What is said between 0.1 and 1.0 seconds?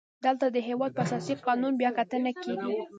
دلته د هیواد